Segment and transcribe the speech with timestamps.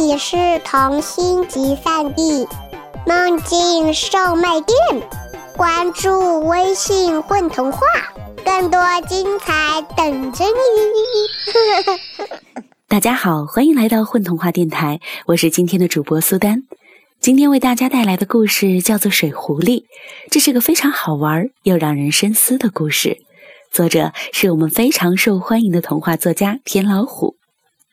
[0.00, 2.48] 里是童心集散地，
[3.06, 4.74] 梦境售卖店。
[5.54, 7.80] 关注微信“混童话”，
[8.42, 10.50] 更多精彩等着你。
[12.88, 16.62] 大家好，欢迎来到混童话电台，我是今天的主播苏丹。
[17.20, 19.82] 今天为大家带来的故事叫做《水狐狸》，
[20.30, 23.18] 这是个非常好玩又让人深思的故事。
[23.70, 27.36] 作者是我们非常受欢迎的童话作家田老虎。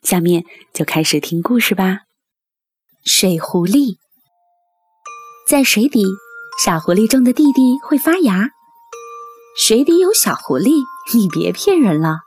[0.03, 0.43] 下面
[0.73, 2.01] 就开始听故事吧。
[3.05, 3.95] 水狐狸
[5.47, 6.03] 在水底，
[6.63, 8.49] 小狐狸种的弟弟会发芽。
[9.57, 10.83] 水底有小狐狸，
[11.13, 12.17] 你别骗人了，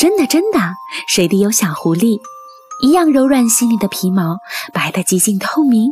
[0.00, 0.58] 真的真的，
[1.08, 2.18] 水底有小狐狸，
[2.82, 4.38] 一样柔软细腻的皮毛，
[4.72, 5.90] 白的极尽透明，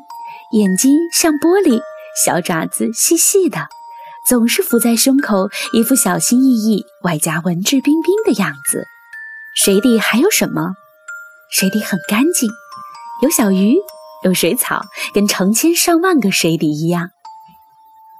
[0.52, 1.80] 眼睛像玻璃，
[2.24, 3.68] 小爪子细细的，
[4.26, 8.86] 总是伏在胸口，一副小心翼翼，外加文质彬彬的样子。
[9.54, 10.72] 水底还有什么？
[11.50, 12.50] 水底很干净，
[13.22, 13.76] 有小鱼，
[14.24, 17.10] 有水草，跟成千上万个水底一样。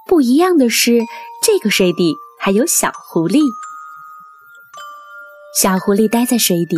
[0.07, 0.99] 不一样的是，
[1.43, 3.41] 这个水底还有小狐狸。
[5.59, 6.77] 小狐狸待在水底，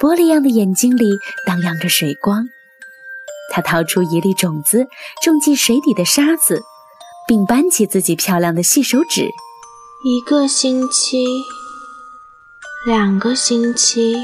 [0.00, 1.04] 玻璃样的眼睛里
[1.46, 2.46] 荡漾着水光。
[3.52, 4.86] 它掏出一粒种子，
[5.22, 6.62] 种进水底的沙子，
[7.26, 9.28] 并扳起自己漂亮的细手指。
[10.04, 11.24] 一个星期，
[12.86, 14.14] 两个星期。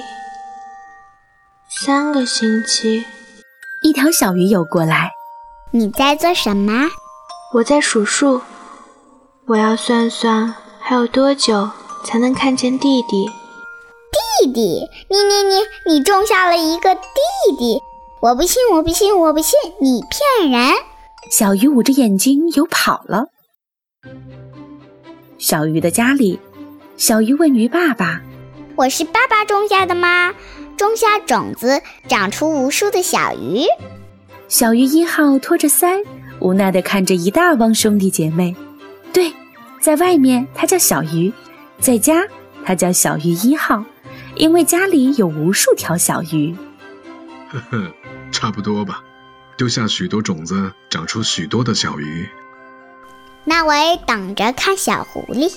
[1.85, 3.05] 三个星期，
[3.83, 5.11] 一条小鱼游过来。
[5.73, 6.89] 你在做什么？
[7.53, 8.41] 我在数数。
[9.47, 11.69] 我要算算还有多久
[12.03, 13.27] 才能看见弟弟。
[14.41, 17.01] 弟弟，你你你你种下了一个弟
[17.59, 17.79] 弟！
[18.23, 19.59] 我不信，我不信，我不信！
[19.79, 20.03] 你
[20.41, 20.73] 骗人！
[21.31, 23.27] 小鱼捂着眼睛游跑了。
[25.37, 26.41] 小鱼的家里，
[26.97, 28.23] 小鱼问鱼爸爸
[28.77, 30.33] ：“我是爸爸种下的吗？”
[30.77, 33.65] 种下种子，长出无数的小鱼。
[34.49, 36.05] 小鱼一号托着腮，
[36.41, 38.55] 无奈地看着一大帮兄弟姐妹。
[39.13, 39.33] 对，
[39.81, 41.33] 在外面它叫小鱼，
[41.81, 42.23] 在家
[42.65, 43.85] 它叫小鱼一号，
[44.37, 46.55] 因为家里有无数条小鱼。
[47.51, 47.93] 呵呵，
[48.31, 49.03] 差不多吧。
[49.57, 52.29] 丢下许多种子，长出许多的小鱼。
[53.45, 55.55] 那我也等着看小狐狸。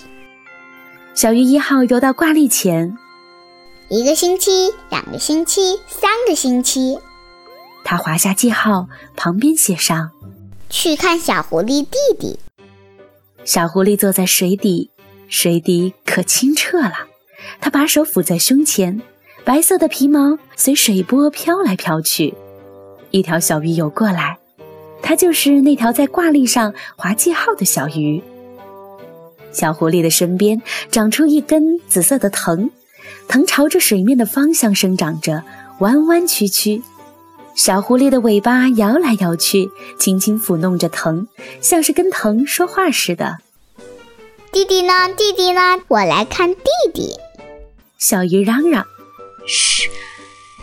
[1.14, 2.98] 小鱼一号游到挂历前。
[3.92, 7.00] 一个星期，两个星期，三个星期。
[7.84, 10.12] 他划下记号，旁边写上
[10.70, 12.38] ：“去看小狐狸弟弟。”
[13.44, 14.92] 小狐狸坐在水底，
[15.28, 17.08] 水底可清澈了。
[17.60, 19.02] 他把手抚在胸前，
[19.44, 22.36] 白色的皮毛随水波飘来飘去。
[23.10, 24.38] 一条小鱼游过来，
[25.02, 28.22] 它就是那条在挂历上划记号的小鱼。
[29.52, 30.62] 小狐狸的身边
[30.92, 32.70] 长出一根紫色的藤。
[33.28, 35.44] 藤朝着水面的方向生长着，
[35.80, 36.82] 弯弯曲曲。
[37.56, 41.28] 小狐狸的尾巴摇来摇去，轻轻抚弄着藤，
[41.62, 43.38] 像是跟藤说话似的。
[44.52, 44.94] 弟弟呢？
[45.16, 45.80] 弟弟呢？
[45.90, 47.16] 我来看弟弟。
[47.98, 48.86] 小鱼嚷嚷
[49.46, 49.90] ：“嘘，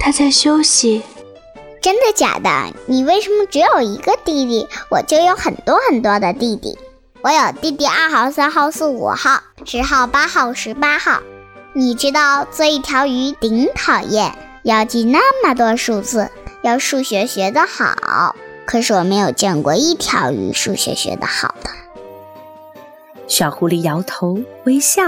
[0.00, 1.02] 他在休息。”
[1.82, 2.74] 真的假的？
[2.86, 4.66] 你为什么只有一个弟弟？
[4.90, 6.76] 我就有很多很多的弟弟。
[7.22, 11.20] 我有弟弟二号、三号、四五号、十号、八号、十八号。
[11.78, 16.30] 你知道做一条鱼顶讨厌，要记那么多数字，
[16.62, 18.34] 要数学学得好。
[18.64, 21.68] 可是我没有见过一条鱼数学学得好的。
[23.28, 25.02] 小狐狸摇头微笑，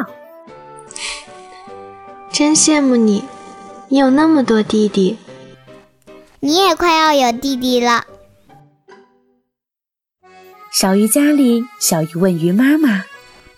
[2.31, 3.25] 真羡慕你，
[3.89, 5.17] 你有那么多弟弟。
[6.41, 8.05] 你也快要有弟弟了。
[10.71, 13.07] 小鱼家里，小鱼问鱼妈妈。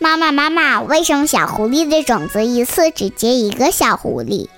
[0.02, 4.48] 妈妈，妈妈，为什么小狐狸的种子一次只结一个小狐狸？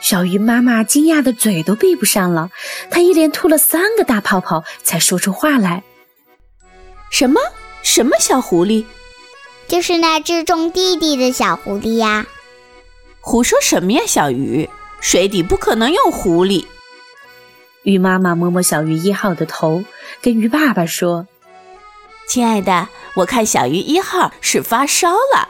[0.00, 2.50] 小鱼妈妈惊讶的嘴都闭不上了，
[2.90, 5.84] 她一连吐了三个大泡泡才说出话来
[7.12, 7.38] ：“什么？
[7.82, 8.86] 什么小狐狸？
[9.66, 12.26] 就是那只种弟弟的小狐狸呀！”
[13.20, 16.64] 胡说什么呀，小鱼，水底不可能有狐狸。
[17.82, 19.84] 鱼妈妈摸摸小鱼一号的头，
[20.22, 21.26] 跟鱼爸爸说。
[22.26, 22.88] 亲爱的，
[23.18, 25.48] 我看小鱼一号是发烧了。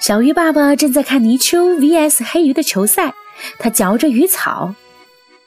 [0.00, 3.14] 小鱼爸爸正在看泥鳅 vs 黑鱼的球赛，
[3.60, 4.74] 他嚼着鱼草。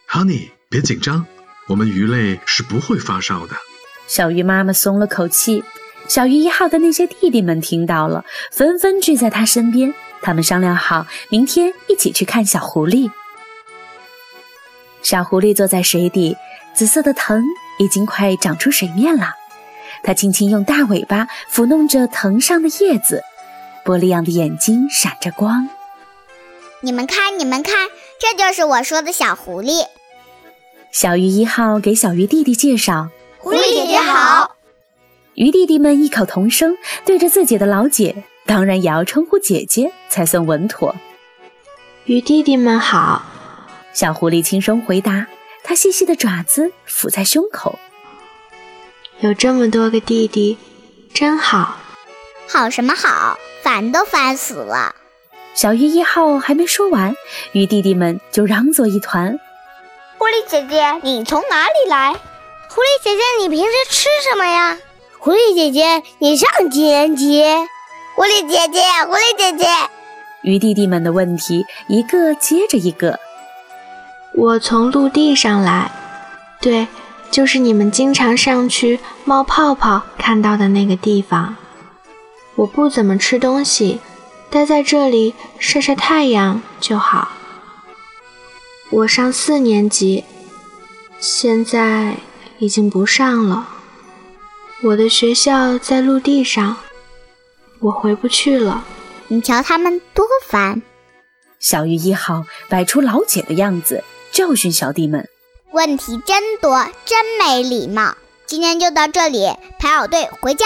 [0.09, 1.25] Honey，别紧张，
[1.67, 3.57] 我们鱼类是不会发烧的。
[4.07, 5.65] 小鱼妈妈松了口气。
[6.07, 9.93] 小鱼一号的那些弟弟们听到了，纷纷聚在他身边。
[10.21, 13.11] 他们商量好，明天一起去看小狐狸。
[15.01, 16.37] 小狐狸坐在水底，
[16.73, 17.43] 紫色的藤
[17.79, 19.33] 已经快长出水面了。
[20.03, 23.23] 它轻轻用大尾巴抚弄着藤上的叶子，
[23.85, 25.69] 玻璃样的眼睛闪着光。
[26.81, 27.87] 你们看，你们看，
[28.19, 29.85] 这就是我说的小狐狸。
[30.91, 33.09] 小鱼一号给小鱼弟弟介绍
[33.39, 34.55] ：“狐狸姐姐好。”
[35.35, 40.95] 鱼弟弟们异口同声对着自己的老姐，当然也要称呼姐姐才算稳妥。
[42.05, 43.23] 鱼弟弟们好，
[43.93, 45.27] 小狐狸轻声回答，
[45.63, 47.77] 它细细的爪子抚在胸口。
[49.19, 50.59] 有这么多个弟弟，
[51.11, 51.77] 真好。
[52.47, 53.39] 好什么好？
[53.63, 54.93] 烦都烦死了。
[55.55, 57.15] 小鱼一号还没说完，
[57.51, 59.39] 鱼弟弟们就嚷作一团。
[60.19, 62.13] 狐狸姐姐，你从哪里来？
[62.13, 64.77] 狐狸姐姐，你平时吃什么呀？
[65.17, 67.43] 狐狸姐姐，你上几年级？
[68.15, 69.65] 狐狸姐姐，狐狸姐姐，
[70.43, 73.19] 鱼弟弟们的问题一个接着一个。
[74.35, 75.91] 我从陆地上来，
[76.61, 76.87] 对，
[77.31, 81.55] 就是你们经常上去冒泡泡看到的那个地方。
[82.55, 83.99] 我不怎么吃东西，
[84.49, 87.29] 待在这里晒晒太阳就好。
[88.89, 90.23] 我上四年级，
[91.19, 92.15] 现在
[92.57, 93.69] 已经不上了。
[94.83, 96.77] 我的学校在陆地上，
[97.79, 98.85] 我回不去了。
[99.27, 100.81] 你瞧他们多烦！
[101.59, 105.27] 小鱼一号摆出老姐的样子，教训小弟们：
[105.71, 108.15] 问题真多，真没礼貌。
[108.45, 109.47] 今天就到这里，
[109.77, 110.65] 排好队回家。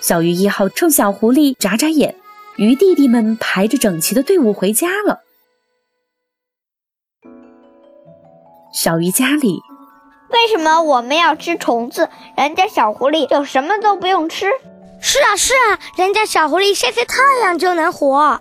[0.00, 2.14] 小鱼一号冲小狐狸眨眨眼，
[2.56, 5.20] 鱼弟弟们排着整齐的队伍回家了。
[8.72, 9.60] 小鱼家里。
[10.30, 12.08] 为什么我们要吃虫子？
[12.36, 14.46] 人家小狐狸就什么都不用吃。
[15.00, 18.40] 是啊，是啊，人家小狐狸晒晒太阳就能活。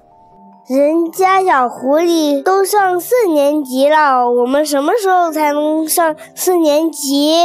[0.66, 7.36] 人家小狐狸都上四年级了，我们什么时候才能上四年级？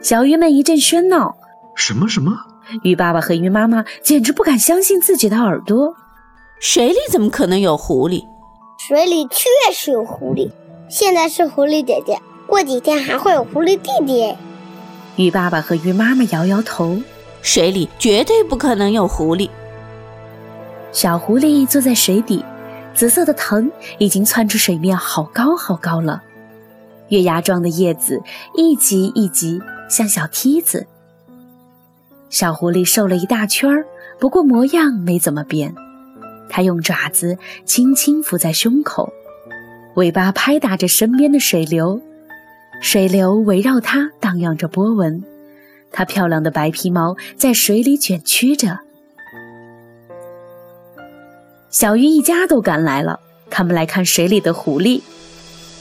[0.00, 1.36] 小鱼们一阵喧闹。
[1.74, 2.32] 什么什么？
[2.82, 5.92] 鱼爸爸和鱼妈妈简直不敢相信自己的耳朵。
[6.58, 8.24] 水里怎么可能有狐狸？
[8.78, 10.50] 水里确实有狐狸。
[10.88, 12.18] 现在是狐狸姐姐。
[12.46, 14.34] 过几天还会有狐狸弟弟。
[15.16, 16.96] 鱼爸爸和鱼妈妈摇摇头，
[17.42, 19.50] 水里绝对不可能有狐狸。
[20.90, 22.44] 小狐狸坐在水底，
[22.94, 26.22] 紫色的藤已经窜出水面好高好高了，
[27.08, 28.20] 月牙状的叶子
[28.56, 30.86] 一级一级，像小梯子。
[32.30, 33.84] 小狐狸瘦了一大圈儿，
[34.18, 35.74] 不过模样没怎么变。
[36.48, 37.36] 它用爪子
[37.66, 39.12] 轻轻抚在胸口，
[39.94, 42.00] 尾巴拍打着身边的水流。
[42.80, 45.22] 水流围绕它荡漾着波纹，
[45.92, 48.80] 它漂亮的白皮毛在水里卷曲着。
[51.70, 53.20] 小鱼一家都赶来了，
[53.50, 55.02] 他们来看水里的狐狸。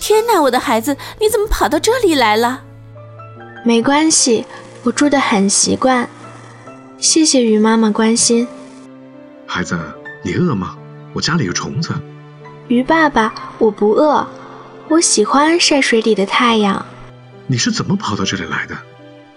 [0.02, 2.62] 天哪，我的孩子，你怎么跑到这里来了？
[3.64, 4.46] 没关系，
[4.84, 6.10] 我住得很习惯。
[6.98, 8.46] 谢谢鱼妈妈关心。
[9.46, 9.80] 孩子，
[10.24, 10.76] 你饿吗？
[11.14, 11.94] 我家里有虫子。
[12.68, 14.28] 鱼爸爸，我不饿。
[14.90, 16.86] 我喜欢晒水里的太阳。
[17.48, 18.78] 你是怎么跑到这里来的？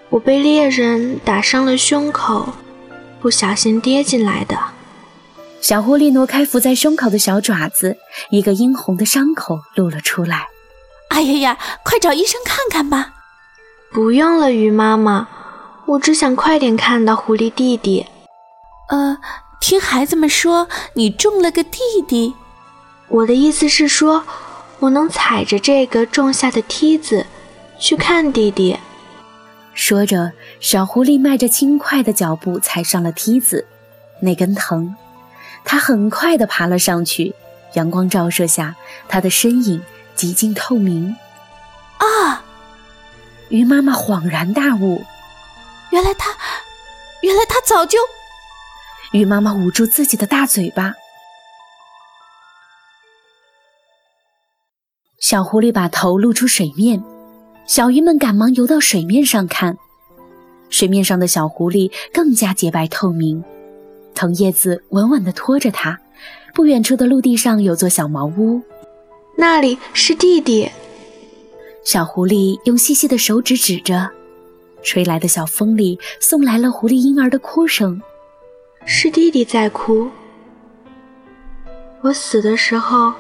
[0.09, 2.53] 我被猎人打伤了胸口，
[3.21, 4.59] 不小心跌进来的。
[5.61, 7.97] 小狐狸挪开伏在胸口的小爪子，
[8.31, 10.47] 一个殷红的伤口露了出来。
[11.09, 13.15] 哎呀呀，快找医生看看吧！
[13.93, 15.29] 不用了，鱼妈妈，
[15.87, 18.07] 我只想快点看到狐狸弟弟。
[18.89, 19.19] 呃，
[19.61, 21.79] 听孩子们说你中了个弟
[22.09, 22.35] 弟。
[23.09, 24.25] 我的意思是说。
[24.81, 27.27] 我能踩着这个种下的梯子
[27.79, 28.79] 去看弟弟。
[29.75, 33.67] 说着，小狐狸迈着轻快的脚步踩上了梯子，
[34.23, 34.97] 那根藤，
[35.65, 37.35] 它很快地爬了上去。
[37.75, 38.75] 阳光照射下，
[39.09, 39.83] 它的身影
[40.17, 41.17] 极尽透明。
[41.99, 42.45] 啊！
[43.49, 45.05] 鱼妈妈恍然大悟，
[45.91, 46.31] 原来它，
[47.23, 47.99] 原来它早就……
[49.13, 50.95] 鱼妈妈捂住自己的大嘴巴。
[55.19, 57.03] 小狐狸把头露出水面，
[57.67, 59.77] 小鱼们赶忙游到水面上看。
[60.71, 63.45] 水面上的小狐狸更加洁白透明，
[64.21, 65.99] 藤叶子稳稳地托着它。
[66.53, 68.61] 不远处的陆地上有座小茅屋，
[69.35, 70.71] 那里是弟弟。
[71.83, 74.11] 小狐狸用细细的手指指着，
[74.83, 78.03] 吹来的小风里送来了狐狸婴儿的哭声。
[78.85, 80.11] 是弟弟在哭。
[82.03, 83.15] 我死的时候。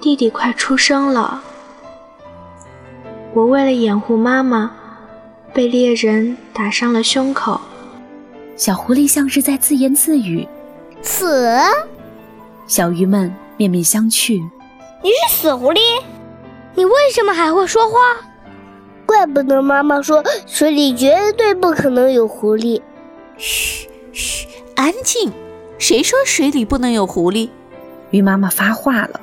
[0.00, 1.40] 弟弟快出生了，
[3.34, 4.72] 我为了掩护妈妈，
[5.54, 7.60] 被猎人打伤了胸口。
[8.64, 10.46] 小狐狸像是在自言自语
[11.02, 11.50] ：“死。”
[12.68, 14.40] 小鱼们面面相觑
[15.02, 15.80] ：“你是死狐狸？
[16.76, 17.98] 你为什么还会说话？
[19.04, 22.80] 怪不得妈妈说水里绝对不可能有狐狸。”
[23.36, 25.32] 嘘嘘，安静！
[25.76, 27.50] 谁说水里不能有狐狸？
[28.12, 29.20] 鱼妈妈发话了。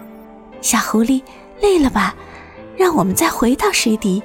[0.60, 1.22] 小狐狸
[1.62, 2.14] 累了吧？
[2.76, 4.22] 让我们再回到水底。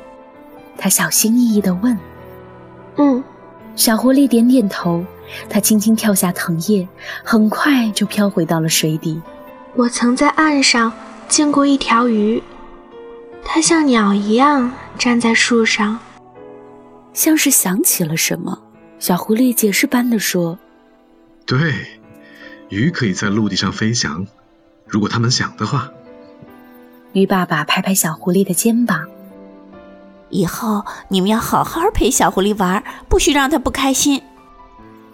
[0.76, 1.96] 她小心翼翼地问。
[2.96, 3.22] 嗯，
[3.76, 5.04] 小狐狸点点头。
[5.48, 6.86] 它轻轻跳下藤叶，
[7.24, 9.20] 很快就飘回到了水底。
[9.74, 10.92] 我曾在岸上
[11.28, 12.40] 见过一条鱼，
[13.42, 15.98] 它像鸟一样站在树上，
[17.14, 18.62] 像是想起了什么。
[19.00, 20.58] 小狐狸解释般的说
[21.44, 21.74] ：“对，
[22.68, 24.26] 鱼可以在陆地上飞翔，
[24.86, 25.90] 如果它们想的话。”
[27.12, 29.08] 鱼爸爸拍拍小狐狸的肩膀
[30.30, 34.22] ：“以后你们要好好陪小狐狸玩，不许让它不开心。”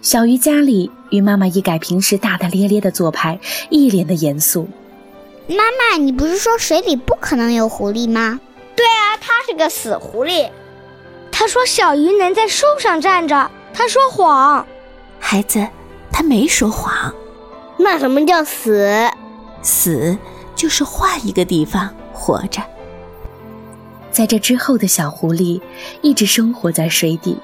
[0.01, 3.39] 小鱼家里，鱼妈妈一改平时大大咧咧的做派，
[3.69, 4.67] 一脸的严肃。
[5.47, 8.39] 妈妈，你不是说水里不可能有狐狸吗？
[8.75, 10.49] 对啊，它是个死狐狸。
[11.31, 14.65] 他说小鱼能在树上站着，他说谎。
[15.19, 15.67] 孩子，
[16.11, 17.13] 他没说谎。
[17.77, 19.09] 那什么叫死？
[19.61, 20.17] 死
[20.55, 22.61] 就是换一个地方活着。
[24.11, 25.61] 在这之后的小狐狸
[26.01, 27.37] 一直生活在水底。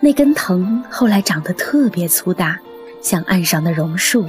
[0.00, 2.58] 那根藤后来长得特别粗大，
[3.00, 4.26] 像岸上的榕树。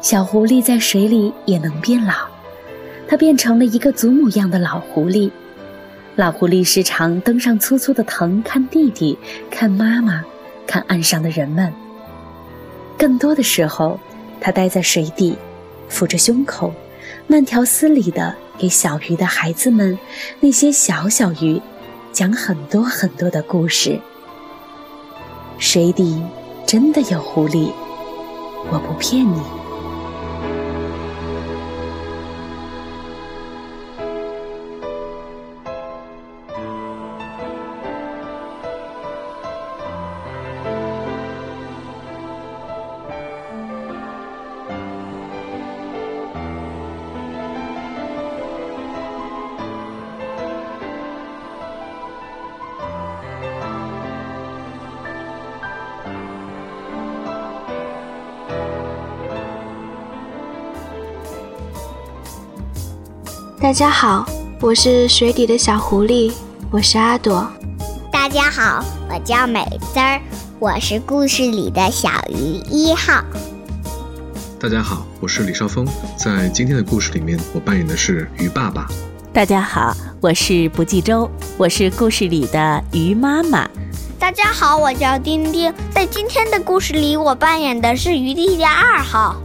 [0.00, 2.14] 小狐狸在水里也能变老，
[3.08, 5.30] 它变成了一个祖母样的老狐狸。
[6.16, 9.18] 老狐狸时常登上粗粗的藤，看弟弟，
[9.50, 10.22] 看妈妈，
[10.66, 11.72] 看岸上的人们。
[12.96, 13.98] 更多的时候，
[14.40, 15.36] 它待在水底，
[15.90, 16.72] 抚着胸口，
[17.26, 19.98] 慢条斯理地给小鱼的孩子们，
[20.40, 21.60] 那些小小鱼。
[22.12, 24.00] 讲很多很多的故事。
[25.58, 26.22] 水底
[26.64, 27.72] 真的有狐狸，
[28.70, 29.63] 我不骗你。
[63.64, 64.26] 大家好，
[64.60, 66.30] 我是水底的小狐狸，
[66.70, 67.50] 我是阿朵。
[68.12, 70.20] 大家好，我叫美滋儿，
[70.58, 73.24] 我是故事里的小鱼一号。
[74.60, 78.86] 大家好，我是李少峰，在今天的故事里面，我扮演的是鱼爸爸。
[79.32, 83.66] 大家好，我是不计周，我是故事里的鱼妈妈。
[84.18, 89.36] 大家好，我叫丁丁，在今天的故事里，我扮演的是鱼弟弟二号。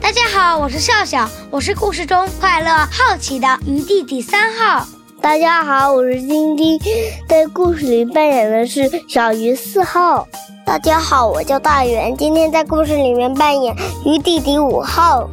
[0.00, 4.86] 大家好，我是笑笑，我是故事中快乐好奇的鱼弟弟三号。
[5.20, 6.80] 大家好，我是丁丁，
[7.28, 10.26] 在故事里扮演的是小鱼四号。
[10.64, 15.28] 大家好，我叫大圆，今天在故事里面扮演鱼弟弟五号。